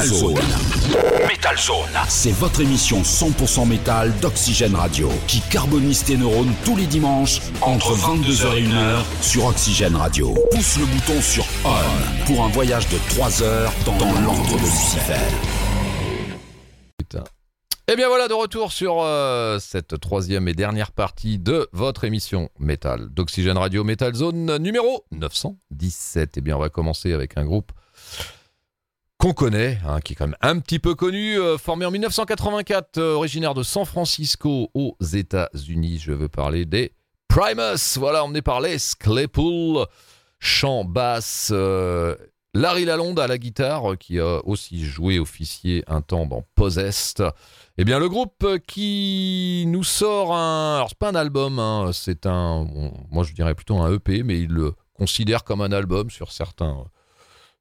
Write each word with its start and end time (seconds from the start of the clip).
Metal 0.00 0.16
Zone. 0.16 0.34
Metal 1.28 1.58
Zone. 1.58 1.90
C'est 2.08 2.32
votre 2.32 2.62
émission 2.62 3.02
100% 3.02 3.68
métal 3.68 4.14
d'Oxygène 4.22 4.74
Radio 4.74 5.10
qui 5.26 5.42
carbonise 5.42 6.04
tes 6.04 6.16
neurones 6.16 6.54
tous 6.64 6.74
les 6.74 6.86
dimanches 6.86 7.42
entre 7.60 7.94
22h 7.94 8.56
et 8.56 8.62
1h 8.62 9.02
sur 9.20 9.44
Oxygène 9.44 9.94
Radio. 9.96 10.34
Pousse 10.52 10.78
le 10.78 10.86
bouton 10.86 11.20
sur 11.20 11.44
On 11.66 12.24
pour 12.24 12.42
un 12.42 12.48
voyage 12.48 12.88
de 12.88 12.96
3 13.10 13.42
heures 13.42 13.72
dans, 13.84 13.92
l'antre 14.22 14.56
de 14.56 14.60
Lucifer. 14.62 15.12
Putain. 16.96 17.24
Et 17.86 17.94
bien 17.94 18.08
voilà 18.08 18.26
de 18.26 18.32
retour 18.32 18.72
sur 18.72 19.02
euh, 19.02 19.58
cette 19.58 20.00
troisième 20.00 20.48
et 20.48 20.54
dernière 20.54 20.92
partie 20.92 21.38
de 21.38 21.68
votre 21.74 22.04
émission 22.04 22.48
Metal 22.58 23.10
d'Oxygène 23.10 23.58
Radio 23.58 23.84
Metal 23.84 24.14
Zone 24.14 24.56
numéro 24.56 25.04
917. 25.12 26.38
Et 26.38 26.40
bien 26.40 26.56
on 26.56 26.60
va 26.60 26.70
commencer 26.70 27.12
avec 27.12 27.36
un 27.36 27.44
groupe 27.44 27.72
qu'on 29.20 29.34
connaît, 29.34 29.78
hein, 29.86 30.00
qui 30.00 30.14
est 30.14 30.16
quand 30.16 30.28
même 30.28 30.36
un 30.40 30.58
petit 30.60 30.78
peu 30.78 30.94
connu, 30.94 31.38
euh, 31.38 31.58
formé 31.58 31.84
en 31.84 31.90
1984, 31.90 32.96
euh, 32.96 33.12
originaire 33.12 33.52
de 33.52 33.62
San 33.62 33.84
Francisco 33.84 34.70
aux 34.72 34.96
États-Unis. 35.12 35.98
Je 35.98 36.12
veux 36.12 36.30
parler 36.30 36.64
des 36.64 36.94
Primus. 37.28 37.98
Voilà, 37.98 38.24
emmené 38.24 38.40
par 38.40 38.62
Les 38.62 38.78
Claypool, 38.98 39.84
chant 40.38 40.84
basse. 40.84 41.50
euh, 41.52 42.16
Larry 42.54 42.86
Lalonde 42.86 43.20
à 43.20 43.26
la 43.26 43.36
guitare, 43.36 43.98
qui 43.98 44.18
a 44.18 44.40
aussi 44.46 44.86
joué 44.86 45.18
officier 45.18 45.84
un 45.86 46.00
temps 46.00 46.24
dans 46.24 46.42
Possessed. 46.54 47.22
Eh 47.76 47.84
bien, 47.84 47.98
le 47.98 48.08
groupe 48.08 48.46
qui 48.66 49.64
nous 49.68 49.84
sort 49.84 50.34
un. 50.34 50.76
Alors, 50.76 50.88
c'est 50.88 50.98
pas 50.98 51.10
un 51.10 51.14
album, 51.14 51.58
hein, 51.58 51.90
c'est 51.92 52.24
un. 52.24 52.66
moi, 53.10 53.24
je 53.24 53.34
dirais 53.34 53.54
plutôt 53.54 53.76
un 53.76 53.92
EP, 53.92 54.22
mais 54.22 54.40
il 54.40 54.48
le 54.48 54.72
considère 54.94 55.44
comme 55.44 55.60
un 55.60 55.72
album 55.72 56.08
sur 56.08 56.32
certains 56.32 56.86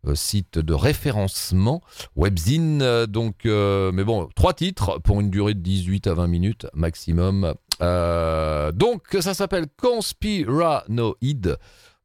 euh, 0.08 0.16
sites 0.16 0.58
de 0.60 0.74
référencement. 0.74 1.82
Webzine, 2.16 3.06
donc. 3.08 3.46
euh, 3.46 3.92
mais 3.92 4.04
bon, 4.04 4.30
trois 4.36 4.54
titres 4.54 5.00
pour 5.00 5.20
une 5.20 5.30
durée 5.30 5.54
de 5.54 5.60
18 5.60 6.08
à 6.08 6.14
20 6.14 6.28
minutes 6.28 6.68
maximum. 6.74 7.54
Euh, 7.82 8.72
donc, 8.72 9.04
ça 9.20 9.34
s'appelle 9.34 9.68
Conspiranoid. 9.78 11.58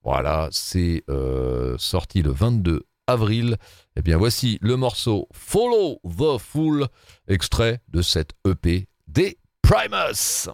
Voilà, 0.03 0.49
c'est 0.51 1.05
sorti 1.79 2.23
le 2.23 2.31
22 2.31 2.83
avril. 3.07 3.57
Eh 3.97 4.03
bien, 4.03 4.17
voici 4.17 4.59
le 4.61 4.77
morceau 4.77 5.29
Follow 5.33 6.01
the 6.05 6.39
Fool, 6.39 6.87
extrait 7.29 7.81
de 7.89 8.03
cette 8.03 8.33
EP 8.47 8.89
des 9.09 9.39
Primus. 9.63 10.49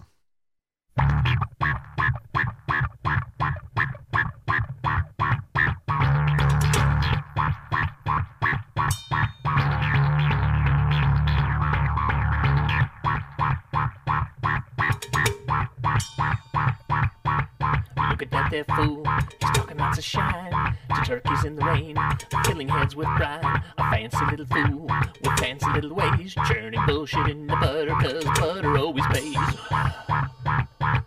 Look 18.11 18.23
at 18.23 18.31
that 18.33 18.51
there 18.51 18.65
fool, 18.65 19.05
he's 19.41 19.51
talking 19.55 19.78
lots 19.78 19.98
of 19.98 20.05
shine 20.05 20.53
to 20.95 21.03
turkeys 21.05 21.45
in 21.45 21.56
the 21.56 21.65
rain, 21.65 21.97
killing 22.45 22.69
heads 22.69 22.95
with 22.95 23.09
brine. 23.17 23.62
A 23.78 23.91
fancy 23.91 24.25
little 24.31 24.47
fool 24.47 24.91
with 25.23 25.39
fancy 25.39 25.67
little 25.73 25.95
ways, 25.95 26.34
churning 26.47 26.81
bullshit 26.87 27.28
in 27.28 27.47
the 27.47 27.56
butter, 27.56 27.95
cause 28.01 28.25
butter 28.39 28.77
always 28.77 29.06
pays. 29.06 29.37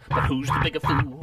But 0.10 0.26
who's 0.28 0.48
the 0.48 0.60
bigger 0.64 0.80
fool? 0.80 1.20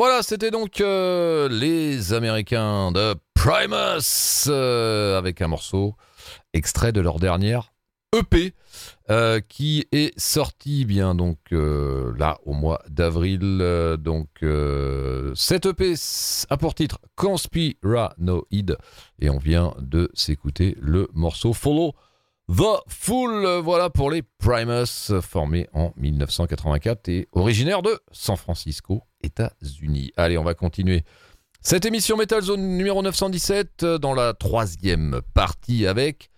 Voilà, 0.00 0.22
c'était 0.22 0.50
donc 0.50 0.80
euh, 0.80 1.46
les 1.50 2.14
Américains 2.14 2.90
de 2.90 3.14
Primus 3.34 4.46
euh, 4.48 5.18
avec 5.18 5.42
un 5.42 5.48
morceau 5.48 5.94
extrait 6.54 6.92
de 6.92 7.02
leur 7.02 7.18
dernière 7.18 7.74
EP 8.16 8.54
euh, 9.10 9.40
qui 9.46 9.86
est 9.92 10.18
sorti 10.18 10.86
bien 10.86 11.14
donc 11.14 11.36
là 11.50 12.38
au 12.46 12.54
mois 12.54 12.80
d'avril. 12.88 13.58
donc 13.98 14.28
cette 15.34 15.66
EP 15.66 15.92
a 16.48 16.56
pour 16.56 16.74
titre 16.74 16.98
Conspiranoid 17.14 18.78
et 19.20 19.28
on 19.28 19.38
vient 19.38 19.74
de 19.80 20.10
s'écouter 20.14 20.78
le 20.80 21.08
morceau 21.12 21.52
Follow 21.52 21.92
The 22.50 22.82
Fool. 22.88 23.60
Voilà 23.62 23.90
pour 23.90 24.10
les 24.10 24.22
Primus 24.22 25.20
formés 25.22 25.68
en 25.72 25.92
1984 25.96 27.08
et 27.08 27.28
originaires 27.32 27.82
de 27.82 27.96
San 28.10 28.36
Francisco, 28.36 29.02
États-Unis. 29.22 30.12
Allez, 30.16 30.36
on 30.36 30.42
va 30.42 30.54
continuer. 30.54 31.04
Cette 31.60 31.84
émission 31.84 32.16
Metal 32.16 32.42
Zone 32.42 32.76
numéro 32.76 33.02
917 33.02 33.82
euh, 33.82 33.98
dans 33.98 34.14
la 34.14 34.34
troisième 34.34 35.20
partie 35.34 35.86
avec 35.86 36.30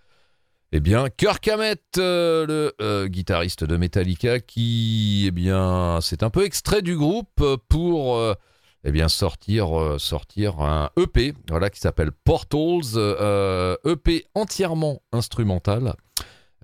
eh 0.72 0.80
bien, 0.80 1.08
Kirk 1.10 1.46
Hammett, 1.48 1.82
euh, 1.98 2.46
le 2.46 2.74
euh, 2.80 3.06
guitariste 3.06 3.62
de 3.64 3.76
Metallica, 3.76 4.40
qui, 4.40 5.26
eh 5.28 5.30
bien, 5.30 5.98
c'est 6.00 6.22
un 6.22 6.30
peu 6.30 6.44
extrait 6.44 6.82
du 6.82 6.96
groupe 6.96 7.42
pour, 7.68 8.34
eh 8.84 8.92
bien, 8.92 9.08
sortir, 9.08 9.78
euh, 9.78 9.98
sortir 9.98 10.60
un 10.60 10.90
EP, 10.98 11.34
voilà, 11.48 11.70
qui 11.70 11.80
s'appelle 11.80 12.12
Portals, 12.12 12.96
euh, 12.96 13.76
EP 13.84 14.26
entièrement 14.34 15.02
instrumental. 15.12 15.94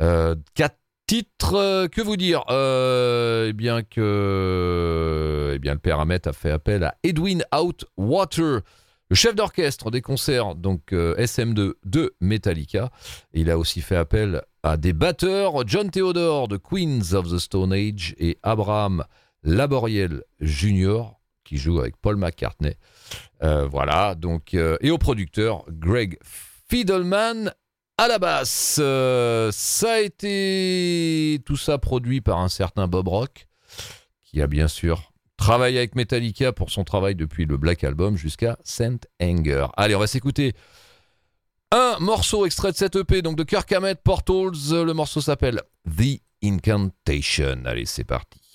Euh, 0.00 0.34
quatre 0.54 0.78
titres, 1.06 1.86
que 1.86 2.00
vous 2.02 2.16
dire 2.16 2.44
Eh 2.50 3.52
bien 3.52 3.82
que, 3.82 5.52
eh 5.54 5.58
bien, 5.58 5.74
le 5.74 5.78
père 5.78 6.00
a 6.00 6.32
fait 6.32 6.50
appel 6.50 6.84
à 6.84 6.96
Edwin 7.02 7.44
Outwater, 7.54 8.60
le 9.10 9.16
chef 9.16 9.34
d'orchestre 9.34 9.90
des 9.90 10.02
concerts 10.02 10.54
donc 10.54 10.92
euh, 10.92 11.16
SM2 11.16 11.74
de 11.84 12.14
Metallica. 12.20 12.90
Il 13.32 13.50
a 13.50 13.56
aussi 13.56 13.80
fait 13.80 13.96
appel 13.96 14.42
à 14.62 14.76
des 14.76 14.92
batteurs, 14.92 15.66
John 15.66 15.90
Theodore 15.90 16.46
de 16.46 16.58
Queens 16.58 17.14
of 17.14 17.30
the 17.30 17.38
Stone 17.38 17.72
Age 17.72 18.14
et 18.18 18.36
Abraham 18.42 19.04
Laboriel 19.42 20.24
Jr. 20.40 21.17
qui 21.48 21.56
joue 21.56 21.80
avec 21.80 21.96
Paul 21.96 22.16
McCartney. 22.16 22.74
Euh, 23.42 23.66
voilà, 23.66 24.14
donc 24.14 24.52
euh, 24.52 24.76
et 24.82 24.90
au 24.90 24.98
producteur 24.98 25.64
Greg 25.70 26.18
Fidelman 26.70 27.54
à 27.96 28.06
la 28.06 28.18
basse. 28.18 28.78
Euh, 28.80 29.50
ça 29.50 29.94
a 29.94 30.00
été 30.00 31.40
tout 31.46 31.56
ça 31.56 31.78
produit 31.78 32.20
par 32.20 32.38
un 32.38 32.50
certain 32.50 32.86
Bob 32.86 33.08
Rock 33.08 33.46
qui 34.22 34.42
a 34.42 34.46
bien 34.46 34.68
sûr 34.68 35.12
travaillé 35.38 35.78
avec 35.78 35.94
Metallica 35.94 36.52
pour 36.52 36.70
son 36.70 36.84
travail 36.84 37.14
depuis 37.14 37.46
le 37.46 37.56
Black 37.56 37.82
Album 37.82 38.18
jusqu'à 38.18 38.58
Saint 38.62 38.98
Anger. 39.22 39.68
Allez, 39.78 39.94
on 39.94 40.00
va 40.00 40.06
s'écouter 40.06 40.52
un 41.70 41.96
morceau 42.00 42.44
extrait 42.44 42.72
de 42.72 42.76
cette 42.76 42.96
EP, 42.96 43.22
donc 43.22 43.36
de 43.36 43.44
Kirk 43.44 43.70
Hammett 43.72 44.02
Portals. 44.02 44.84
Le 44.84 44.92
morceau 44.92 45.22
s'appelle 45.22 45.62
The 45.86 46.20
Incantation. 46.44 47.62
Allez, 47.64 47.86
c'est 47.86 48.04
parti. 48.04 48.47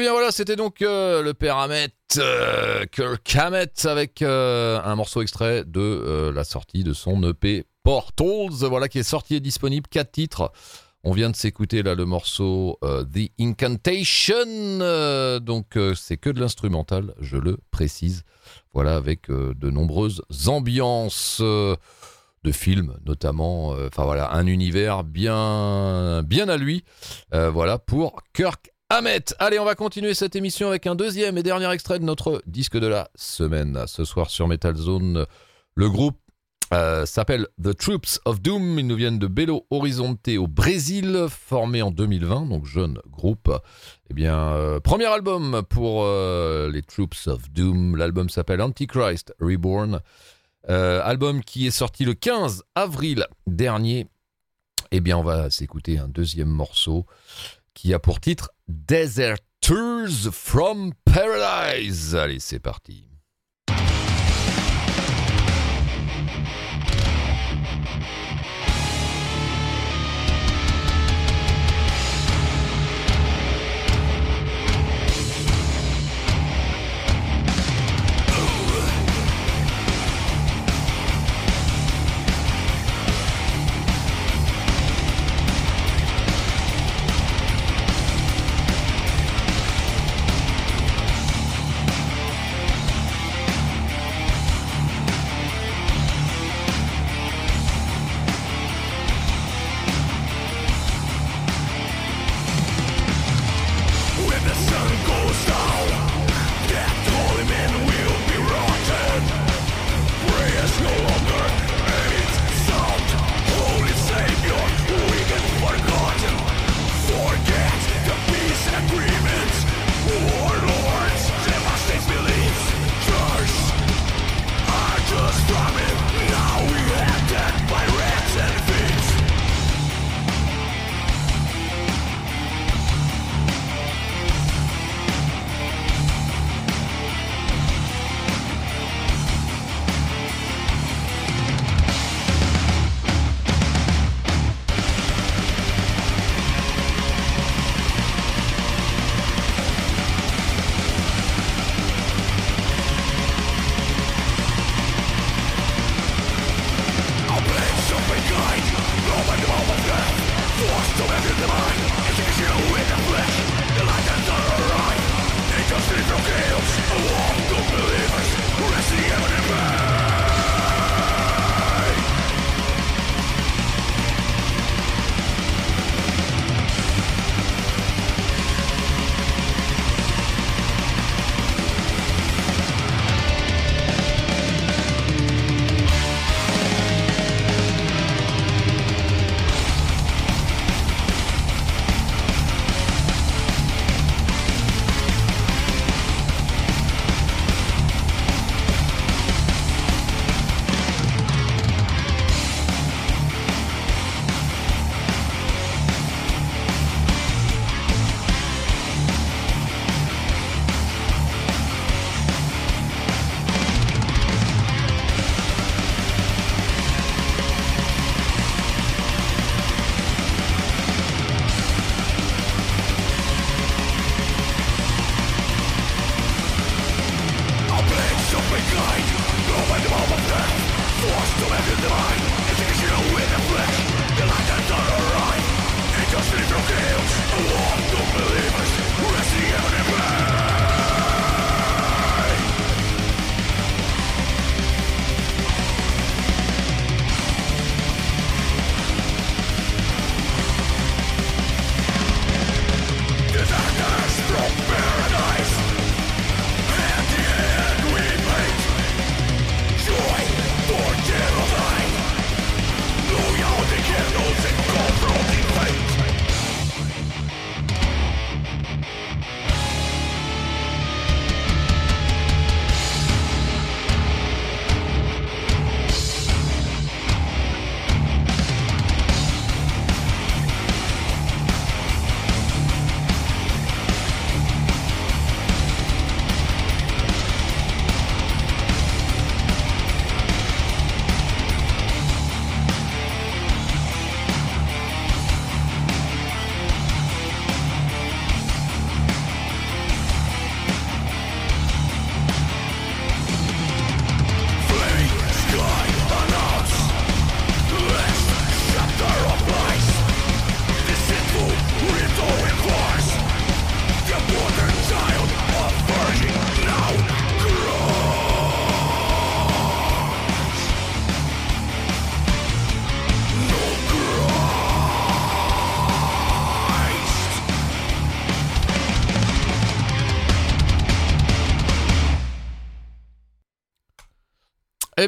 Et 0.00 0.02
eh 0.02 0.06
bien 0.06 0.12
voilà, 0.12 0.32
c'était 0.32 0.56
donc 0.56 0.80
euh, 0.80 1.20
le 1.20 1.34
père 1.34 1.58
Hammett, 1.58 1.92
euh, 2.16 2.86
Kirk 2.86 3.36
Hammett, 3.36 3.84
avec 3.84 4.22
euh, 4.22 4.80
un 4.82 4.94
morceau 4.94 5.20
extrait 5.20 5.62
de 5.66 6.32
la 6.34 6.42
sortie 6.42 6.84
de 6.84 6.94
son 6.94 7.22
EP 7.22 7.66
Portals, 7.82 8.66
voilà 8.66 8.88
qui 8.88 8.98
est 8.98 9.02
sorti 9.02 9.34
et 9.34 9.40
disponible, 9.40 9.86
quatre 9.90 10.12
titres. 10.12 10.52
On 11.04 11.12
vient 11.12 11.28
de 11.28 11.36
s'écouter 11.36 11.82
là 11.82 11.94
le 11.94 12.06
morceau 12.06 12.78
The 12.80 13.30
Incantation, 13.38 14.78
donc 15.40 15.78
c'est 15.94 16.16
que 16.16 16.30
de 16.30 16.40
l'instrumental, 16.40 17.12
je 17.20 17.36
le 17.36 17.58
précise. 17.70 18.22
Voilà, 18.72 18.96
avec 18.96 19.30
de 19.30 19.70
nombreuses 19.70 20.22
ambiances 20.46 21.42
de 21.42 22.52
films 22.52 22.96
notamment. 23.04 23.76
Enfin 23.86 24.04
voilà, 24.04 24.32
un 24.32 24.46
univers 24.46 25.04
bien, 25.04 26.22
bien 26.22 26.48
à 26.48 26.56
lui. 26.56 26.84
Voilà 27.32 27.76
pour 27.76 28.22
Kirk 28.32 28.70
Hammett. 28.92 29.36
Allez, 29.38 29.60
on 29.60 29.64
va 29.64 29.76
continuer 29.76 30.14
cette 30.14 30.34
émission 30.34 30.66
avec 30.66 30.84
un 30.88 30.96
deuxième 30.96 31.38
et 31.38 31.44
dernier 31.44 31.70
extrait 31.70 32.00
de 32.00 32.04
notre 32.04 32.42
disque 32.46 32.76
de 32.76 32.88
la 32.88 33.08
semaine. 33.14 33.84
Ce 33.86 34.04
soir 34.04 34.30
sur 34.30 34.48
Metal 34.48 34.74
Zone, 34.74 35.26
le 35.76 35.88
groupe 35.88 36.18
euh, 36.74 37.06
s'appelle 37.06 37.46
The 37.62 37.72
Troops 37.76 38.18
of 38.24 38.42
Doom. 38.42 38.80
Ils 38.80 38.86
nous 38.88 38.96
viennent 38.96 39.20
de 39.20 39.28
Belo 39.28 39.64
Horizonte 39.70 40.26
au 40.36 40.48
Brésil, 40.48 41.26
formé 41.28 41.82
en 41.82 41.92
2020, 41.92 42.46
donc 42.46 42.64
jeune 42.64 42.98
groupe. 43.06 43.56
Eh 44.10 44.14
bien, 44.14 44.36
euh, 44.36 44.80
premier 44.80 45.06
album 45.06 45.62
pour 45.68 46.02
euh, 46.02 46.68
les 46.68 46.82
Troops 46.82 47.28
of 47.28 47.48
Doom. 47.52 47.94
L'album 47.94 48.28
s'appelle 48.28 48.60
Antichrist 48.60 49.32
Reborn. 49.40 50.00
Album 50.66 51.44
qui 51.44 51.68
est 51.68 51.72
sorti 51.72 52.04
le 52.04 52.14
15 52.14 52.64
avril 52.74 53.28
dernier. 53.46 54.08
Eh 54.90 55.00
bien, 55.00 55.16
on 55.16 55.22
va 55.22 55.48
s'écouter 55.48 55.98
un 55.98 56.08
deuxième 56.08 56.48
morceau 56.48 57.06
qui 57.74 57.94
a 57.94 57.98
pour 57.98 58.20
titre 58.20 58.50
Deserters 58.70 60.30
from 60.32 60.92
Paradise. 61.04 62.14
Allez, 62.14 62.38
c'est 62.38 62.60
parti. 62.60 63.09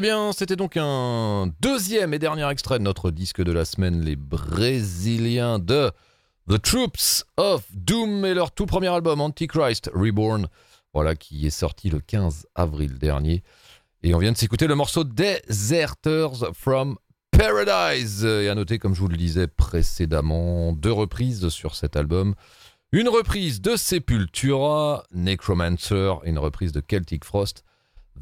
Bien, 0.03 0.33
c'était 0.33 0.57
donc 0.57 0.75
un 0.75 1.49
deuxième 1.61 2.13
et 2.13 2.19
dernier 2.19 2.45
extrait 2.49 2.77
de 2.77 2.83
notre 2.83 3.09
disque 3.09 3.41
de 3.41 3.53
la 3.53 3.63
semaine, 3.63 4.01
les 4.01 4.17
Brésiliens 4.17 5.59
de 5.59 5.93
The 6.49 6.61
Troops 6.61 7.23
of 7.37 7.63
Doom 7.73 8.25
et 8.25 8.33
leur 8.33 8.51
tout 8.51 8.65
premier 8.65 8.89
album, 8.89 9.21
Antichrist 9.21 9.89
Reborn, 9.95 10.47
voilà, 10.93 11.15
qui 11.15 11.47
est 11.47 11.51
sorti 11.51 11.89
le 11.89 12.01
15 12.01 12.47
avril 12.53 12.99
dernier. 12.99 13.43
Et 14.03 14.13
on 14.13 14.17
vient 14.17 14.33
de 14.33 14.37
s'écouter 14.37 14.67
le 14.67 14.75
morceau 14.75 15.05
Deserters 15.05 16.53
from 16.53 16.97
Paradise. 17.31 18.25
Et 18.25 18.49
à 18.49 18.55
noter, 18.55 18.79
comme 18.79 18.95
je 18.95 18.99
vous 18.99 19.07
le 19.07 19.15
disais 19.15 19.47
précédemment, 19.47 20.73
deux 20.73 20.91
reprises 20.91 21.47
sur 21.47 21.75
cet 21.75 21.95
album. 21.95 22.35
Une 22.91 23.07
reprise 23.07 23.61
de 23.61 23.77
Sepultura, 23.77 25.05
Necromancer, 25.13 26.15
et 26.25 26.29
une 26.29 26.39
reprise 26.39 26.73
de 26.73 26.81
Celtic 26.85 27.23
Frost, 27.23 27.63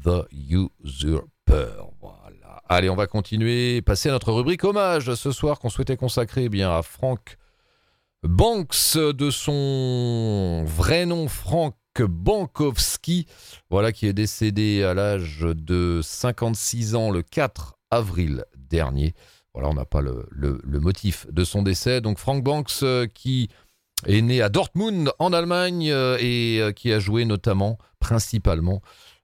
The 0.04 0.28
Usurper. 0.30 1.31
Voilà. 1.48 2.62
Allez, 2.68 2.88
on 2.88 2.96
va 2.96 3.06
continuer, 3.06 3.82
passer 3.82 4.08
à 4.08 4.12
notre 4.12 4.32
rubrique 4.32 4.64
hommage 4.64 5.14
ce 5.14 5.30
soir 5.30 5.58
qu'on 5.58 5.68
souhaitait 5.68 5.96
consacrer 5.96 6.44
eh 6.44 6.48
bien 6.48 6.70
à 6.70 6.82
Frank 6.82 7.36
Banks 8.22 8.96
de 8.96 9.30
son 9.30 10.64
vrai 10.64 11.06
nom 11.06 11.28
Frank 11.28 11.74
Bankowski, 12.00 13.26
voilà 13.68 13.92
qui 13.92 14.06
est 14.06 14.12
décédé 14.12 14.82
à 14.82 14.94
l'âge 14.94 15.40
de 15.40 16.00
56 16.02 16.94
ans 16.94 17.10
le 17.10 17.22
4 17.22 17.76
avril 17.90 18.44
dernier. 18.56 19.14
Voilà, 19.54 19.68
on 19.68 19.74
n'a 19.74 19.84
pas 19.84 20.00
le, 20.00 20.26
le, 20.30 20.80
motif 20.80 21.26
de 21.30 21.44
son 21.44 21.62
décès. 21.62 22.00
Donc 22.00 22.18
Frank 22.18 22.42
Banks 22.42 22.82
euh, 22.82 23.06
qui 23.06 23.50
est 24.06 24.22
né 24.22 24.40
à 24.40 24.48
Dortmund 24.48 25.12
en 25.18 25.32
Allemagne 25.32 25.90
euh, 25.90 26.16
et 26.18 26.58
euh, 26.60 26.72
qui 26.72 26.90
a 26.92 26.98
joué 26.98 27.26
notamment, 27.26 27.76
principalement, 28.00 28.80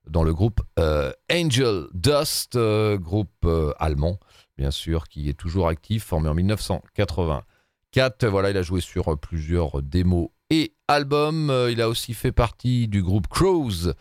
dans 0.08 0.22
le 0.22 0.34
groupe 0.34 0.60
euh, 0.78 1.12
Angel 1.32 1.86
Dust, 1.92 2.56
euh, 2.56 2.98
groupe 2.98 3.30
euh, 3.44 3.72
allemand, 3.78 4.18
bien 4.56 4.70
sûr, 4.70 5.08
qui 5.08 5.28
est 5.28 5.34
toujours 5.34 5.68
actif, 5.68 6.04
formé 6.04 6.28
en 6.28 6.34
1984. 6.34 8.26
Voilà, 8.28 8.50
il 8.50 8.56
a 8.56 8.62
joué 8.62 8.80
sur 8.80 9.18
plusieurs 9.18 9.82
démos 9.82 10.28
et 10.50 10.74
albums. 10.88 11.52
Il 11.70 11.80
a 11.80 11.88
aussi 11.88 12.14
fait 12.14 12.32
partie 12.32 12.86
du 12.88 13.02
groupe 13.02 13.26
Crows. 13.28 13.92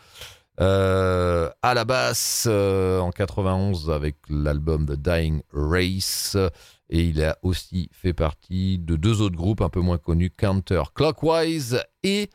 à 0.59 1.73
la 1.73 1.85
basse 1.85 2.47
en 2.47 3.11
91 3.11 3.89
avec 3.89 4.17
l'album 4.29 4.85
The 4.85 4.99
Dying 4.99 5.41
Race 5.51 6.37
et 6.89 7.03
il 7.03 7.23
a 7.23 7.37
aussi 7.41 7.89
fait 7.91 8.13
partie 8.13 8.77
de 8.79 8.95
deux 8.95 9.21
autres 9.21 9.35
groupes 9.35 9.61
un 9.61 9.69
peu 9.69 9.81
moins 9.81 9.97
connus, 9.97 10.31
Counter 10.31 10.83
Clockwise 10.93 11.81
et 12.03 12.29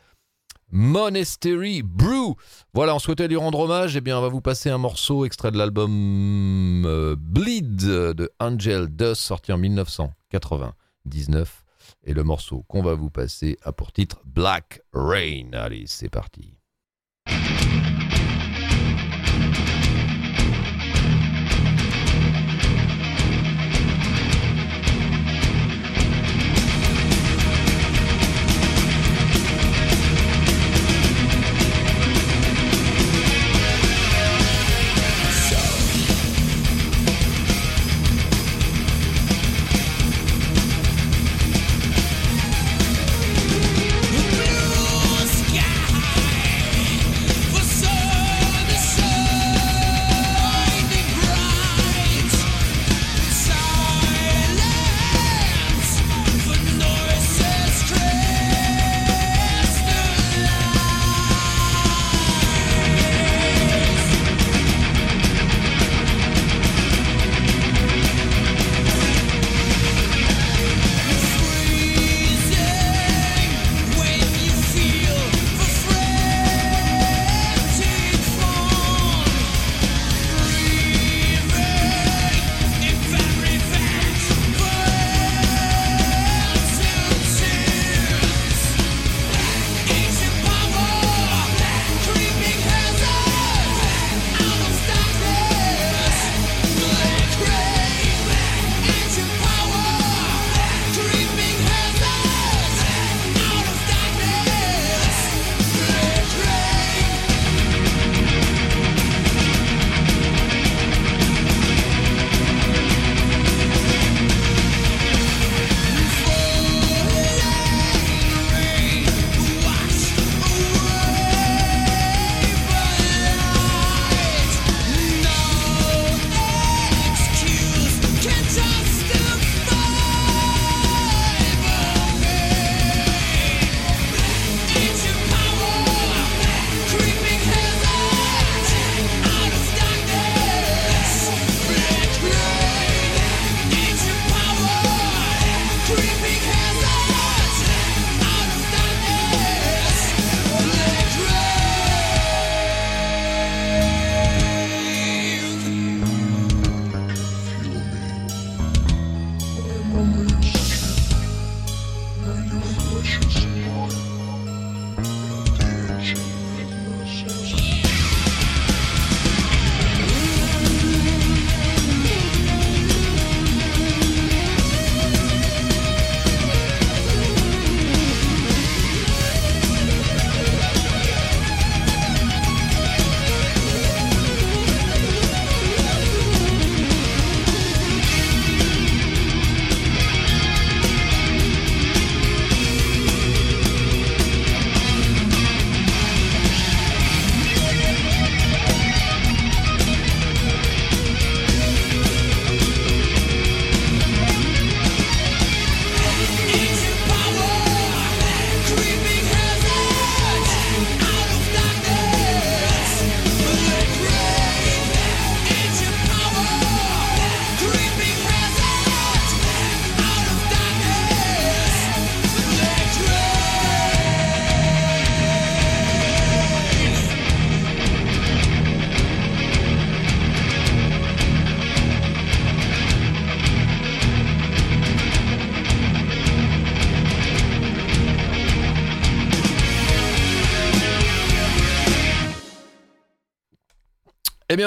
Monastery 0.73 1.83
Brew. 1.83 2.35
Voilà, 2.73 2.95
on 2.95 2.99
souhaitait 2.99 3.27
lui 3.27 3.35
rendre 3.35 3.59
hommage. 3.59 3.95
Eh 3.95 4.01
bien, 4.01 4.17
on 4.17 4.21
va 4.21 4.27
vous 4.27 4.41
passer 4.41 4.71
un 4.71 4.79
morceau 4.79 5.23
extrait 5.23 5.51
de 5.51 5.57
l'album 5.57 6.83
euh, 6.85 7.15
Bleed 7.17 7.75
de 7.75 8.31
Angel 8.39 8.87
Dust, 8.87 9.21
sorti 9.21 9.53
en 9.53 9.59
1999. 9.59 11.63
Et 12.05 12.13
le 12.13 12.23
morceau 12.23 12.65
qu'on 12.67 12.81
va 12.81 12.95
vous 12.95 13.11
passer 13.11 13.57
a 13.61 13.71
pour 13.71 13.91
titre 13.91 14.21
Black 14.25 14.81
Rain. 14.93 15.51
Allez, 15.53 15.83
c'est 15.85 16.09
parti. 16.09 16.55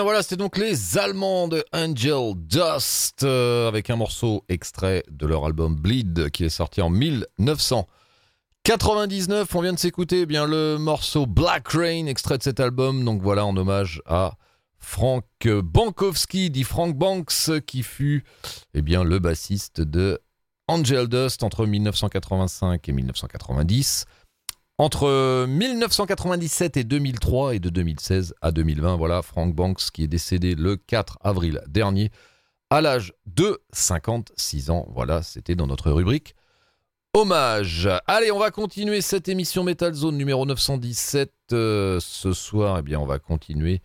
Voilà, 0.02 0.22
c'était 0.22 0.36
donc 0.36 0.58
les 0.58 0.98
Allemands 0.98 1.48
de 1.48 1.64
Angel 1.72 2.34
Dust 2.36 3.22
euh, 3.22 3.68
avec 3.68 3.88
un 3.90 3.96
morceau 3.96 4.44
extrait 4.48 5.04
de 5.10 5.26
leur 5.26 5.44
album 5.44 5.76
Bleed 5.76 6.30
qui 6.30 6.44
est 6.44 6.50
sorti 6.50 6.80
en 6.80 6.90
1999. 6.90 9.54
On 9.54 9.60
vient 9.60 9.72
de 9.72 9.78
s'écouter 9.78 10.22
eh 10.22 10.26
bien 10.26 10.46
le 10.46 10.78
morceau 10.78 11.26
Black 11.26 11.68
Rain, 11.68 12.06
extrait 12.06 12.38
de 12.38 12.42
cet 12.42 12.58
album. 12.60 13.04
Donc 13.04 13.22
voilà, 13.22 13.46
en 13.46 13.56
hommage 13.56 14.02
à 14.06 14.34
Frank 14.78 15.24
Bankowski, 15.44 16.50
dit 16.50 16.64
Frank 16.64 16.96
Banks, 16.96 17.62
qui 17.66 17.82
fut 17.82 18.24
eh 18.74 18.82
le 18.82 19.18
bassiste 19.18 19.80
de 19.80 20.20
Angel 20.68 21.08
Dust 21.08 21.42
entre 21.42 21.66
1985 21.66 22.88
et 22.88 22.92
1990. 22.92 24.04
Entre 24.78 25.46
1997 25.46 26.76
et 26.76 26.84
2003 26.84 27.54
et 27.54 27.60
de 27.60 27.70
2016 27.70 28.34
à 28.42 28.52
2020, 28.52 28.96
voilà 28.96 29.22
Frank 29.22 29.54
Banks 29.54 29.90
qui 29.90 30.04
est 30.04 30.08
décédé 30.08 30.54
le 30.54 30.76
4 30.76 31.18
avril 31.22 31.62
dernier 31.66 32.10
à 32.68 32.82
l'âge 32.82 33.14
de 33.24 33.58
56 33.72 34.68
ans. 34.68 34.86
Voilà, 34.90 35.22
c'était 35.22 35.54
dans 35.54 35.66
notre 35.66 35.90
rubrique 35.90 36.34
hommage. 37.14 37.88
Allez, 38.06 38.30
on 38.30 38.38
va 38.38 38.50
continuer 38.50 39.00
cette 39.00 39.28
émission 39.28 39.64
Metal 39.64 39.94
Zone 39.94 40.18
numéro 40.18 40.44
917 40.44 41.32
euh, 41.52 41.98
ce 41.98 42.34
soir. 42.34 42.76
Eh 42.78 42.82
bien, 42.82 43.00
on 43.00 43.06
va 43.06 43.18
continuer 43.18 43.80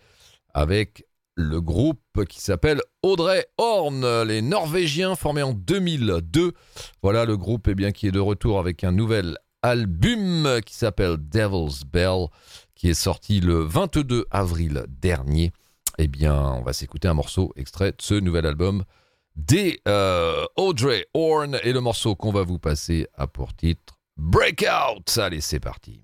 avec 0.54 1.06
le 1.36 1.62
groupe 1.62 2.26
qui 2.28 2.42
s'appelle 2.42 2.82
Audrey 3.02 3.48
Horn, 3.58 4.24
les 4.24 4.42
Norvégiens 4.42 5.16
formés 5.16 5.44
en 5.44 5.54
2002. 5.54 6.52
Voilà 7.02 7.24
le 7.24 7.38
groupe 7.38 7.70
eh 7.70 7.94
qui 7.94 8.08
est 8.08 8.12
de 8.12 8.20
retour 8.20 8.60
avec 8.60 8.84
un 8.84 8.92
nouvel 8.92 9.38
album 9.62 10.60
qui 10.66 10.74
s'appelle 10.74 11.18
Devil's 11.18 11.84
Bell, 11.84 12.28
qui 12.76 12.90
est 12.90 12.94
sorti 12.94 13.40
le 13.40 13.62
22 13.62 14.26
avril 14.32 14.86
dernier. 14.88 15.52
Eh 15.98 16.08
bien, 16.08 16.36
on 16.36 16.62
va 16.62 16.74
s'écouter 16.74 17.08
un 17.08 17.14
morceau 17.14 17.54
extrait 17.56 17.92
de 17.92 18.02
ce 18.02 18.16
nouvel 18.16 18.46
album 18.46 18.84
des 19.36 19.80
euh, 19.88 20.46
Audrey 20.56 21.08
Horn 21.14 21.58
et 21.64 21.74
le 21.74 21.80
morceau 21.80 22.16
qu'on 22.16 22.32
va 22.32 22.44
vous 22.44 22.60
passer 22.60 23.08
a 23.16 23.28
pour 23.28 23.56
titre 23.56 23.98
Breakout. 24.18 25.18
Allez, 25.18 25.42
c'est 25.42 25.60
parti. 25.60 26.04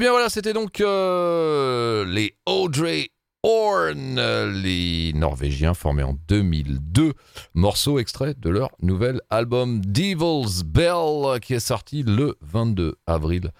Eh 0.00 0.02
bien 0.02 0.12
voilà, 0.12 0.30
c'était 0.30 0.54
donc 0.54 0.80
euh, 0.80 2.06
les 2.06 2.34
Audrey 2.46 3.10
Horn, 3.42 4.18
les 4.62 5.12
Norvégiens 5.12 5.74
formés 5.74 6.02
en 6.02 6.14
2002, 6.26 7.12
morceau 7.52 7.98
extrait 7.98 8.32
de 8.32 8.48
leur 8.48 8.70
nouvel 8.80 9.20
album 9.28 9.82
Devil's 9.84 10.62
Bell 10.62 11.38
qui 11.42 11.52
est 11.52 11.60
sorti 11.60 12.02
le 12.02 12.38
22 12.40 12.96
avril. 13.06 13.52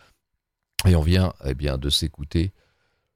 Et 0.86 0.96
on 0.96 1.02
vient 1.02 1.34
eh 1.44 1.52
bien 1.52 1.76
de 1.76 1.90
s'écouter 1.90 2.52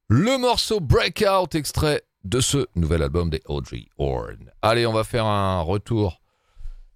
le 0.09 0.37
morceau 0.37 0.81
Breakout 0.81 1.55
extrait 1.55 2.03
de 2.25 2.41
ce 2.41 2.67
nouvel 2.77 3.03
album 3.03 3.31
des 3.31 3.41
Audrey 3.47 3.87
Horn. 3.97 4.53
Allez, 4.61 4.85
on 4.87 4.93
va 4.93 5.03
faire 5.03 5.25
un 5.25 5.63
retour 5.63 6.21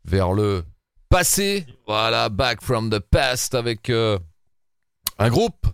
vers 0.05 0.35
le 0.35 0.63
passé. 1.09 1.65
Voilà, 1.87 2.29
Back 2.29 2.61
from 2.61 2.91
the 2.91 2.99
Past 2.99 3.55
avec 3.55 3.89
euh, 3.89 4.19
un 5.19 5.31
groupe, 5.31 5.67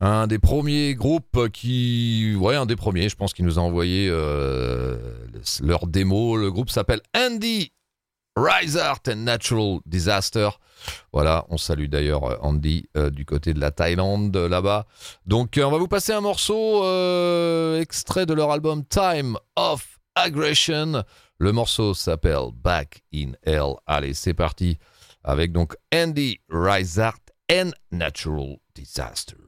un 0.00 0.26
des 0.26 0.38
premiers 0.38 0.94
groupes 0.94 1.48
qui, 1.50 2.34
ouais, 2.38 2.56
un 2.56 2.66
des 2.66 2.76
premiers, 2.76 3.08
je 3.08 3.16
pense, 3.16 3.32
qui 3.32 3.42
nous 3.42 3.58
a 3.58 3.62
envoyé 3.62 4.08
euh, 4.10 4.96
leur 5.60 5.86
démo. 5.86 6.36
Le 6.36 6.50
groupe 6.50 6.70
s'appelle 6.70 7.00
Andy 7.16 7.72
Rise 8.36 8.76
Art 8.76 9.00
and 9.08 9.16
Natural 9.16 9.78
Disaster. 9.86 10.50
Voilà, 11.12 11.46
on 11.48 11.56
salue 11.56 11.86
d'ailleurs 11.86 12.24
euh, 12.24 12.36
Andy 12.42 12.88
du 13.10 13.24
côté 13.24 13.54
de 13.54 13.60
la 13.60 13.70
Thaïlande 13.70 14.36
là-bas. 14.36 14.86
Donc 15.26 15.58
on 15.62 15.70
va 15.70 15.78
vous 15.78 15.88
passer 15.88 16.12
un 16.12 16.20
morceau 16.20 16.82
extrait 17.76 18.26
de 18.26 18.34
leur 18.34 18.50
album 18.50 18.84
Time 18.84 19.38
of 19.56 19.98
Aggression. 20.14 21.04
Le 21.38 21.52
morceau 21.52 21.94
s'appelle 21.94 22.50
Back 22.54 23.02
in 23.14 23.32
Hell. 23.44 23.74
Allez, 23.86 24.14
c'est 24.14 24.34
parti 24.34 24.78
avec 25.24 25.52
donc 25.52 25.74
Andy 25.94 26.38
Risart 26.50 27.20
and 27.50 27.70
Natural 27.90 28.56
Disaster. 28.74 29.45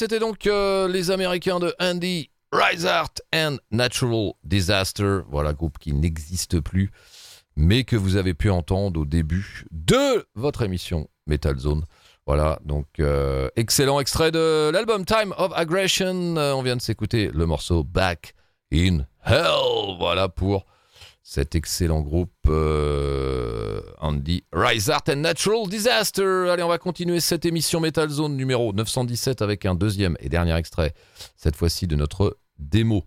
C'était 0.00 0.18
donc 0.18 0.46
euh, 0.46 0.88
les 0.88 1.10
Américains 1.10 1.58
de 1.58 1.74
Andy 1.78 2.30
Art 2.52 3.12
and 3.34 3.58
Natural 3.70 4.32
Disaster. 4.44 5.18
Voilà, 5.28 5.52
groupe 5.52 5.78
qui 5.78 5.92
n'existe 5.92 6.58
plus, 6.60 6.90
mais 7.54 7.84
que 7.84 7.96
vous 7.96 8.16
avez 8.16 8.32
pu 8.32 8.48
entendre 8.48 8.98
au 8.98 9.04
début 9.04 9.66
de 9.70 10.26
votre 10.34 10.62
émission 10.62 11.10
Metal 11.26 11.58
Zone. 11.58 11.84
Voilà, 12.26 12.58
donc 12.64 12.86
euh, 12.98 13.50
excellent 13.56 14.00
extrait 14.00 14.30
de 14.30 14.70
l'album 14.70 15.04
Time 15.04 15.34
of 15.36 15.52
Aggression. 15.54 16.34
Euh, 16.38 16.54
on 16.54 16.62
vient 16.62 16.76
de 16.76 16.80
s'écouter 16.80 17.30
le 17.34 17.44
morceau 17.44 17.84
Back 17.84 18.32
in 18.72 19.04
Hell. 19.26 19.98
Voilà 19.98 20.30
pour 20.30 20.64
cet 21.30 21.54
excellent 21.54 22.00
groupe 22.00 22.32
euh, 22.48 23.80
Andy 24.00 24.42
Art 24.50 25.02
and 25.08 25.16
Natural 25.16 25.68
Disaster. 25.68 26.48
Allez, 26.50 26.64
on 26.64 26.68
va 26.68 26.78
continuer 26.78 27.20
cette 27.20 27.44
émission 27.46 27.78
Metal 27.78 28.08
Zone 28.08 28.36
numéro 28.36 28.72
917 28.72 29.40
avec 29.40 29.64
un 29.64 29.76
deuxième 29.76 30.16
et 30.18 30.28
dernier 30.28 30.56
extrait, 30.56 30.92
cette 31.36 31.54
fois-ci 31.54 31.86
de 31.86 31.94
notre 31.94 32.36
démo. 32.58 33.04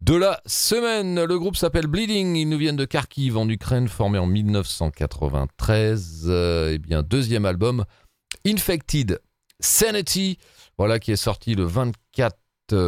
De 0.00 0.14
la 0.14 0.40
semaine, 0.46 1.22
le 1.22 1.38
groupe 1.38 1.56
s'appelle 1.56 1.88
Bleeding, 1.88 2.36
ils 2.36 2.48
nous 2.48 2.56
viennent 2.56 2.76
de 2.76 2.86
Kharkiv 2.86 3.36
en 3.36 3.46
Ukraine, 3.50 3.86
formé 3.86 4.16
en 4.16 4.26
1993. 4.26 6.24
Euh, 6.26 6.70
eh 6.72 6.78
bien, 6.78 7.02
deuxième 7.02 7.44
album, 7.44 7.84
Infected 8.46 9.20
Sanity, 9.60 10.38
voilà 10.78 10.98
qui 10.98 11.12
est 11.12 11.16
sorti 11.16 11.54
le 11.54 11.64
24 11.64 12.34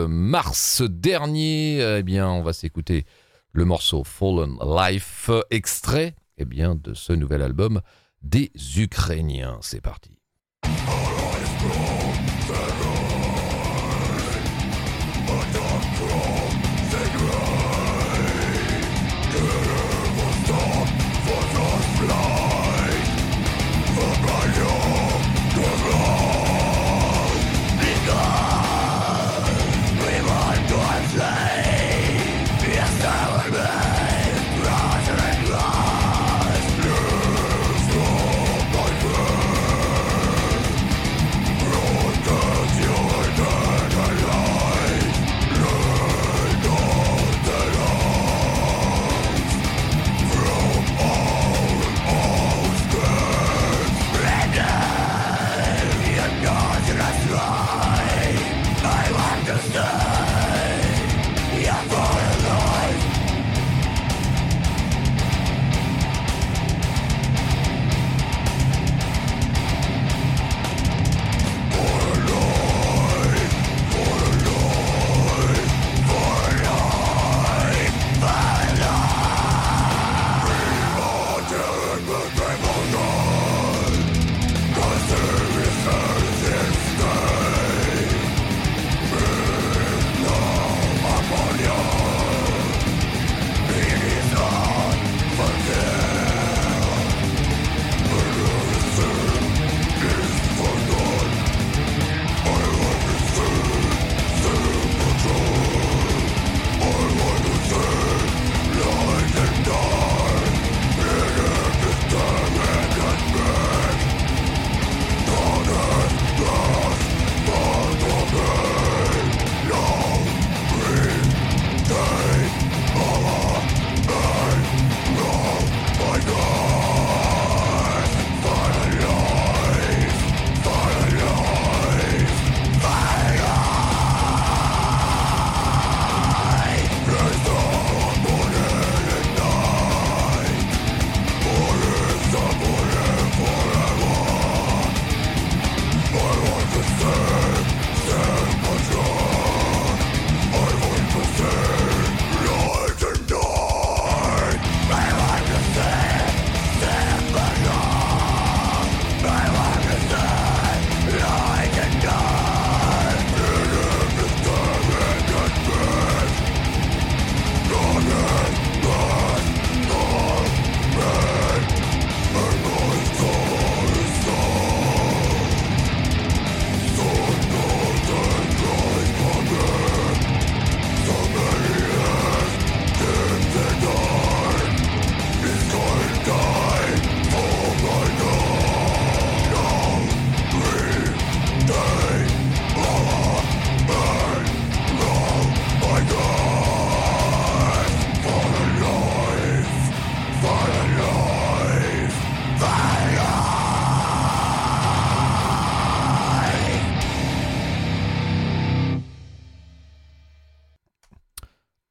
mars 0.08 0.80
dernier. 0.80 1.98
Eh 1.98 2.02
bien, 2.02 2.30
on 2.30 2.42
va 2.42 2.54
s'écouter 2.54 3.04
le 3.52 3.64
morceau 3.64 4.04
Fallen 4.04 4.56
Life, 4.62 5.30
extrait 5.50 6.14
eh 6.40 6.44
bien, 6.44 6.74
de 6.74 6.94
ce 6.94 7.12
nouvel 7.12 7.42
album 7.42 7.80
des 8.22 8.50
Ukrainiens. 8.78 9.58
C'est 9.60 9.82
parti. 9.82 10.18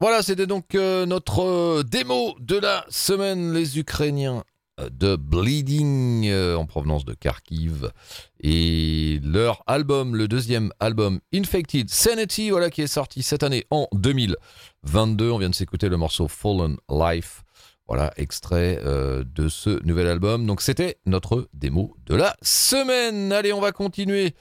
Voilà, 0.02 0.24
c'était 0.24 0.48
donc 0.48 0.76
euh, 0.76 1.06
notre 1.06 1.42
euh, 1.42 1.84
démo 1.84 2.34
de 2.40 2.58
la 2.58 2.86
semaine, 2.88 3.52
les 3.54 3.80
Ukrainiens 3.80 4.46
euh, 4.80 4.88
de 4.90 5.18
Bleeding 5.18 6.32
en 6.56 6.66
provenance 6.66 7.04
de 7.04 7.14
Kharkiv 7.14 7.92
et 8.40 9.20
leur 9.22 9.62
album, 9.68 10.16
le 10.16 10.30
deuxième 10.30 10.72
album 10.80 11.20
Infected 11.34 11.90
Sanity, 11.90 12.50
voilà 12.50 12.70
qui 12.70 12.82
est 12.82 12.88
sorti 12.88 13.24
cette 13.24 13.44
année 13.44 13.66
en 13.72 13.90
2022. 13.92 15.32
On 15.32 15.38
vient 15.38 15.50
de 15.50 15.56
s'écouter 15.56 15.90
le 15.90 15.98
morceau 15.98 16.30
Fallen 16.30 16.78
Life. 16.90 17.44
Voilà, 17.86 18.14
extrait 18.16 18.80
de 18.86 19.50
ce 19.50 19.84
nouvel 19.84 20.08
album. 20.08 20.46
Donc 20.46 20.62
c'était 20.62 20.98
notre 21.08 21.50
démo 21.54 21.98
de 22.06 22.16
la 22.16 22.38
semaine. 22.42 23.34
Allez, 23.34 23.52
on 23.52 23.60
va 23.60 23.72
continuer 23.72 24.36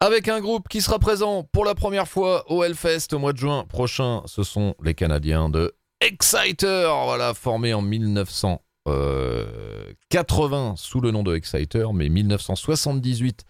avec 0.00 0.28
un 0.28 0.40
groupe 0.40 0.68
qui 0.68 0.80
sera 0.80 0.98
présent 0.98 1.46
pour 1.52 1.66
la 1.66 1.74
première 1.74 2.08
fois 2.08 2.50
au 2.50 2.64
Hellfest 2.64 3.12
au 3.12 3.18
mois 3.18 3.34
de 3.34 3.38
juin 3.38 3.66
prochain. 3.68 4.22
Ce 4.24 4.42
sont 4.42 4.74
les 4.82 4.94
Canadiens 4.94 5.50
de 5.50 5.74
Exciter, 6.00 6.90
voilà, 7.04 7.34
formés 7.34 7.74
en 7.74 7.82
1980 7.82 10.74
sous 10.76 11.02
le 11.02 11.10
nom 11.10 11.22
de 11.22 11.36
Exciter, 11.36 11.84
mais 11.92 12.08
1978 12.08 13.44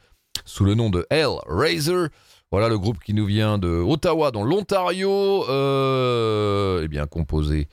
sous 0.45 0.65
le 0.65 0.75
nom 0.75 0.91
de 0.91 1.07
Hellraiser. 1.11 2.09
Voilà 2.51 2.69
le 2.69 2.81
groupe 2.81 2.99
qui 2.99 3.15
nous 3.15 3.27
vient 3.27 3.59
de 3.59 3.69
Ottawa, 3.69 4.33
dans 4.33 4.43
l'Ontario, 4.43 5.49
euh, 5.49 6.83
eh 6.83 6.89
bien 6.89 7.07
composé 7.07 7.69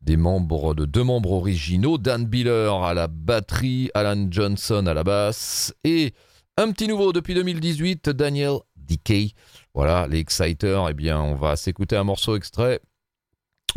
des 0.00 0.16
membres 0.16 0.74
de 0.74 0.86
deux 0.86 1.04
membres 1.04 1.32
originaux, 1.32 1.98
Dan 1.98 2.24
Biller 2.24 2.72
à 2.82 2.94
la 2.94 3.06
batterie, 3.06 3.90
Alan 3.92 4.28
Johnson 4.30 4.86
à 4.86 4.94
la 4.94 5.04
basse 5.04 5.74
et 5.84 6.14
Un 6.56 6.70
petit 6.70 6.86
nouveau 6.86 7.12
depuis 7.12 7.34
2018, 7.34 8.10
Daniel 8.10 8.58
Decay. 8.76 9.32
Voilà, 9.74 10.06
les 10.06 10.20
Exciters, 10.20 10.88
eh 10.88 10.94
bien, 10.94 11.20
on 11.20 11.34
va 11.34 11.56
s'écouter 11.56 11.96
un 11.96 12.04
morceau 12.04 12.36
extrait 12.36 12.80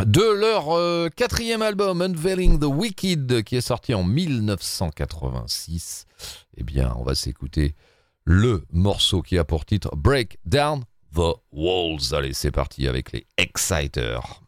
de 0.06 0.22
leur 0.22 0.78
euh, 0.78 1.10
quatrième 1.10 1.64
album, 1.64 2.04
Unveiling 2.04 2.60
the 2.60 2.66
Wicked, 2.66 3.42
qui 3.42 3.56
est 3.56 3.62
sorti 3.62 3.96
en 3.96 4.04
1986. 4.04 6.06
Eh 6.58 6.64
bien, 6.64 6.94
on 6.98 7.04
va 7.04 7.16
s'écouter 7.16 7.74
le 8.26 8.64
morceau 8.72 9.24
qui 9.24 9.40
a 9.40 9.44
pour 9.44 9.66
titre 9.66 9.96
Break 9.96 10.38
Down 10.46 10.84
the 11.16 11.34
Walls. 11.52 12.14
Allez, 12.14 12.34
c'est 12.34 12.52
parti 12.52 12.88
avec 12.88 13.12
les 13.12 13.26
Exciters. 13.38 14.44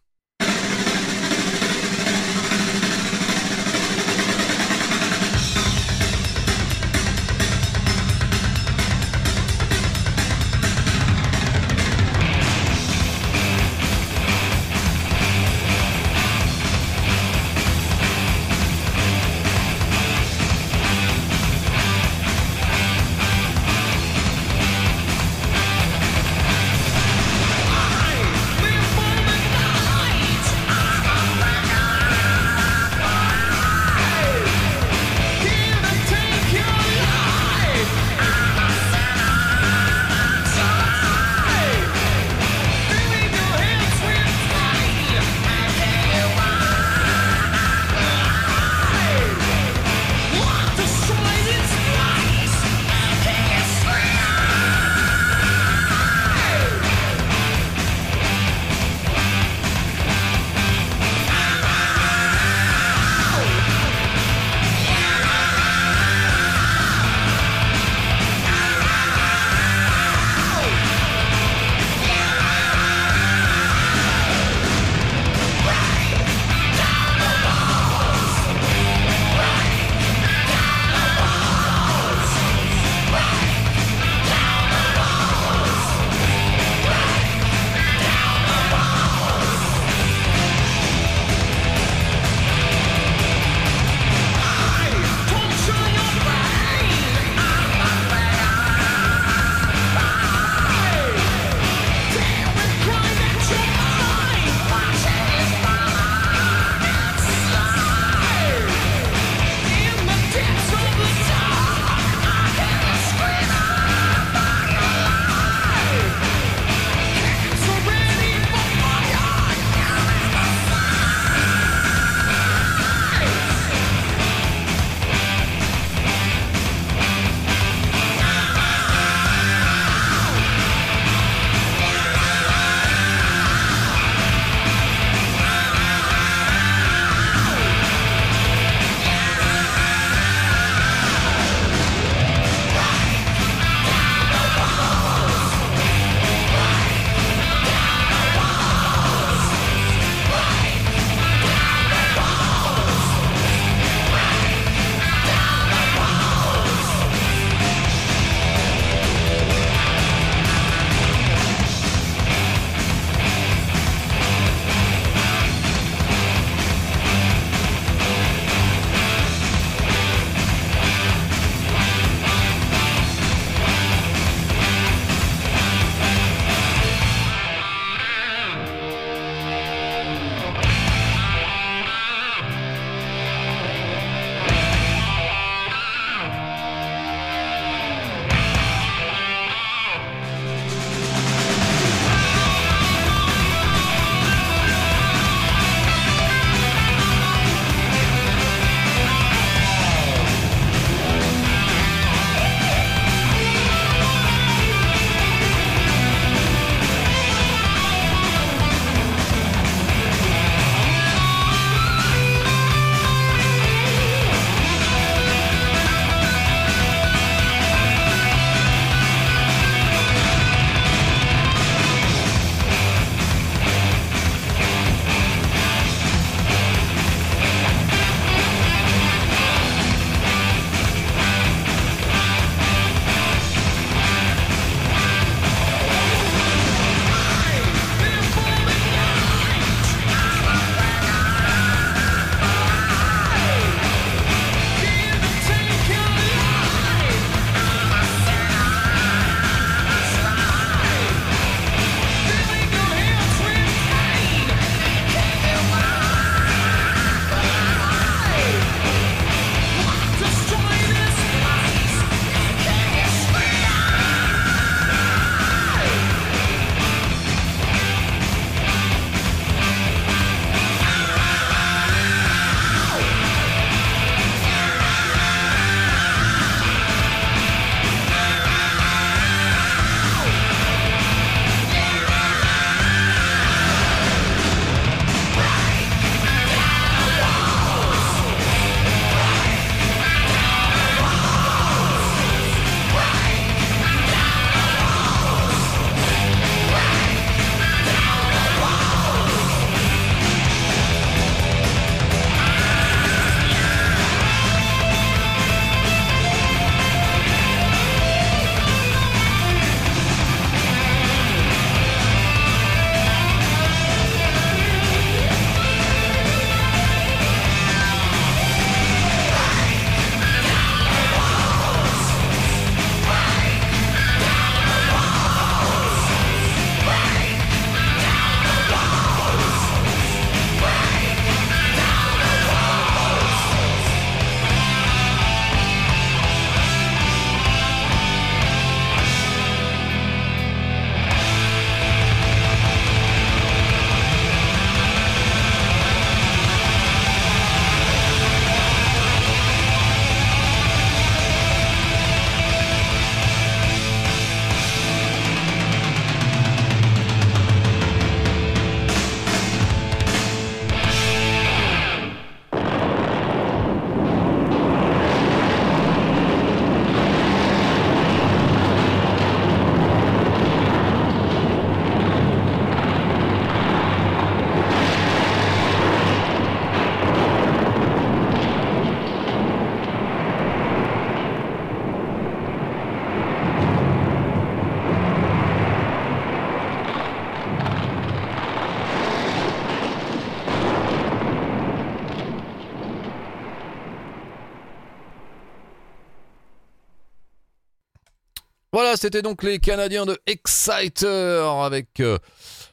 Voilà, 398.82 398.96
c'était 398.96 399.22
donc 399.22 399.44
les 399.44 399.60
Canadiens 399.60 400.06
de 400.06 400.18
Exciter 400.26 401.44
avec 401.66 402.00
euh, 402.00 402.18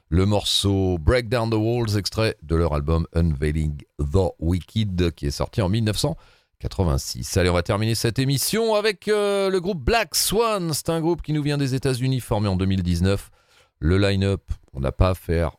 le 0.08 0.24
morceau 0.24 0.98
Break 0.98 1.28
Down 1.28 1.50
the 1.50 1.54
Walls, 1.54 1.98
extrait 1.98 2.36
de 2.44 2.54
leur 2.54 2.74
album 2.74 3.08
Unveiling 3.12 3.82
the 3.98 4.30
Wicked 4.38 5.10
qui 5.16 5.26
est 5.26 5.32
sorti 5.32 5.60
en 5.62 5.68
1986. 5.68 7.36
Allez, 7.38 7.50
on 7.50 7.54
va 7.54 7.64
terminer 7.64 7.96
cette 7.96 8.20
émission 8.20 8.76
avec 8.76 9.08
euh, 9.08 9.50
le 9.50 9.60
groupe 9.60 9.82
Black 9.82 10.14
Swan. 10.14 10.72
C'est 10.72 10.90
un 10.90 11.00
groupe 11.00 11.22
qui 11.22 11.32
nous 11.32 11.42
vient 11.42 11.58
des 11.58 11.74
États-Unis, 11.74 12.20
formé 12.20 12.46
en 12.46 12.54
2019. 12.54 13.32
Le 13.80 13.98
line-up, 13.98 14.42
on 14.74 14.78
n'a 14.78 14.92
pas 14.92 15.08
à 15.08 15.14
faire 15.16 15.56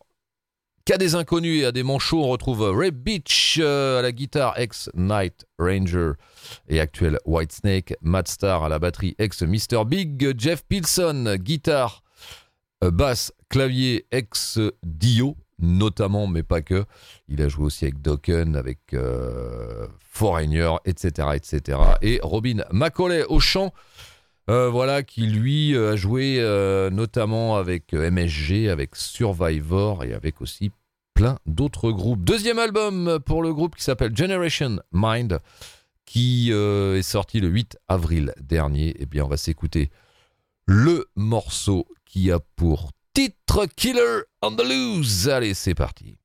qu'à 0.88 0.98
des 0.98 1.16
inconnus 1.16 1.64
et 1.64 1.66
à 1.66 1.74
des 1.74 1.84
manchots. 1.84 2.24
On 2.24 2.30
retrouve 2.30 2.62
Ray 2.62 2.92
Beach 2.92 3.60
euh, 3.62 4.00
à 4.00 4.02
la 4.02 4.14
guitare, 4.14 4.58
ex-Night 4.58 5.46
Ranger 5.60 6.14
et 6.70 6.80
actuel 6.80 7.20
Whitesnake. 7.26 7.96
Matt 8.02 8.30
Starr 8.30 8.64
à 8.64 8.70
la 8.70 8.80
batterie, 8.80 9.14
ex-Mr. 9.20 9.84
Big. 9.86 10.40
Jeff 10.40 10.64
Pilson, 10.64 11.36
guitare, 11.40 12.04
euh, 12.86 12.92
basse, 12.92 13.34
clavier, 13.50 14.08
ex-Dio 14.12 15.36
notamment, 15.60 16.26
mais 16.26 16.44
pas 16.44 16.62
que. 16.62 16.86
Il 17.28 17.42
a 17.42 17.50
joué 17.50 17.66
aussi 17.66 17.84
avec 17.84 18.02
Dokken, 18.02 18.56
avec 18.56 18.80
euh, 18.94 19.88
Foreigner, 20.00 20.76
etc., 20.86 21.30
etc. 21.36 21.80
Et 22.02 22.22
Robin 22.24 22.64
Macaulay 22.72 23.26
au 23.26 23.42
chant. 23.42 23.74
Euh, 24.50 24.70
voilà, 24.70 25.04
qui 25.04 25.28
lui 25.28 25.76
euh, 25.76 25.92
a 25.92 25.96
joué 25.98 26.38
euh, 26.40 26.90
notamment 26.90 27.58
avec 27.58 27.92
MSG, 27.94 28.70
avec 28.70 28.96
Survivor 28.96 30.06
et 30.06 30.14
avec 30.14 30.42
aussi 30.42 30.72
plein 31.14 31.38
d'autres 31.46 31.92
groupes. 31.92 32.24
Deuxième 32.24 32.58
album 32.58 33.20
pour 33.26 33.44
le 33.44 33.54
groupe 33.54 33.76
qui 33.76 33.84
s'appelle 33.84 34.16
Generation 34.16 34.80
Mind, 34.94 35.40
qui 36.06 36.52
est 36.52 37.02
sorti 37.02 37.42
le 37.42 37.50
8 37.50 37.78
avril 37.90 38.34
dernier. 38.40 38.96
Eh 39.00 39.06
bien, 39.06 39.26
on 39.26 39.28
va 39.28 39.36
s'écouter 39.36 39.90
le 40.66 41.08
morceau 41.16 41.86
qui 42.06 42.32
a 42.32 42.40
pour 42.56 42.92
titre 43.14 43.66
Killer 43.76 44.22
on 44.42 44.56
the 44.56 44.64
Loose. 44.64 45.28
Allez, 45.28 45.56
c'est 45.56 45.76
parti. 45.76 46.18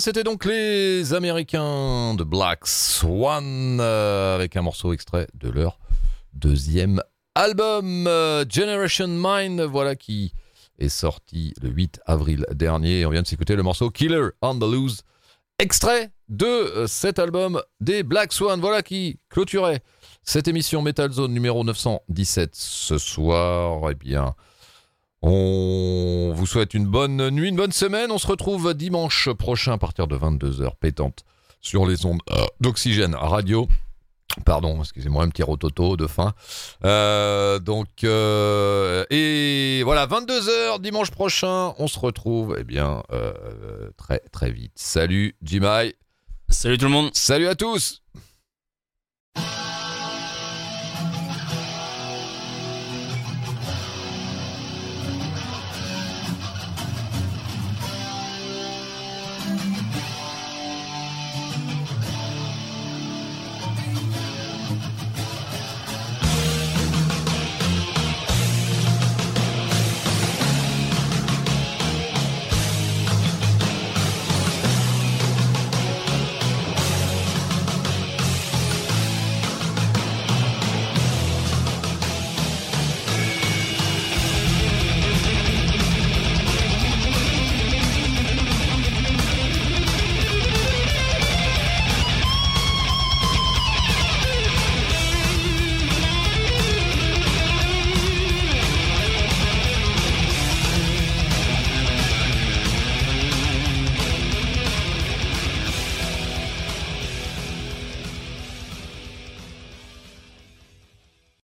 C'était 0.00 0.22
donc 0.22 0.44
les 0.44 1.12
Américains 1.12 2.14
de 2.14 2.22
Black 2.22 2.68
Swan 2.68 3.78
euh, 3.80 4.36
avec 4.36 4.56
un 4.56 4.62
morceau 4.62 4.92
extrait 4.92 5.26
de 5.34 5.48
leur 5.48 5.80
deuxième 6.34 7.02
album 7.34 8.06
euh, 8.06 8.44
Generation 8.48 9.08
Mind, 9.08 9.60
voilà 9.62 9.96
qui 9.96 10.32
est 10.78 10.88
sorti 10.88 11.52
le 11.60 11.70
8 11.70 12.00
avril 12.06 12.46
dernier. 12.52 13.06
On 13.06 13.10
vient 13.10 13.22
de 13.22 13.26
s'écouter 13.26 13.56
le 13.56 13.64
morceau 13.64 13.90
Killer 13.90 14.28
on 14.40 14.56
the 14.56 14.62
Loose, 14.62 15.02
extrait 15.58 16.12
de 16.28 16.46
euh, 16.46 16.86
cet 16.86 17.18
album 17.18 17.60
des 17.80 18.04
Black 18.04 18.32
Swan, 18.32 18.60
voilà 18.60 18.82
qui 18.82 19.18
clôturait 19.30 19.80
cette 20.22 20.46
émission 20.46 20.80
Metal 20.80 21.10
Zone 21.10 21.32
numéro 21.32 21.64
917 21.64 22.50
ce 22.54 22.98
soir. 22.98 23.90
Eh 23.90 23.94
bien, 23.96 24.36
On 25.22 26.32
vous 26.34 26.46
souhaite 26.46 26.74
une 26.74 26.86
bonne 26.86 27.30
nuit, 27.30 27.48
une 27.48 27.56
bonne 27.56 27.72
semaine. 27.72 28.10
On 28.10 28.18
se 28.18 28.26
retrouve 28.26 28.74
dimanche 28.74 29.30
prochain 29.30 29.72
à 29.72 29.78
partir 29.78 30.06
de 30.06 30.16
22h 30.16 30.76
pétante 30.80 31.24
sur 31.60 31.86
les 31.86 32.06
ondes 32.06 32.20
euh, 32.30 32.44
d'Oxygène 32.60 33.14
Radio. 33.14 33.68
Pardon, 34.44 34.80
excusez-moi, 34.80 35.24
un 35.24 35.28
petit 35.28 35.42
rototo 35.42 35.96
de 35.96 36.06
fin. 36.06 36.34
Euh, 36.84 37.58
donc, 37.58 37.88
euh, 38.04 39.04
et 39.10 39.82
voilà, 39.84 40.06
22h 40.06 40.80
dimanche 40.80 41.10
prochain, 41.10 41.74
on 41.78 41.88
se 41.88 41.98
retrouve, 41.98 42.56
eh 42.58 42.64
bien, 42.64 43.02
euh, 43.12 43.90
très 43.96 44.20
très 44.32 44.50
vite. 44.50 44.72
Salut, 44.76 45.34
Jimai. 45.42 45.96
Salut 46.50 46.78
tout 46.78 46.86
le 46.86 46.90
monde 46.90 47.10
Salut 47.12 47.46
à 47.46 47.54
tous 47.54 48.02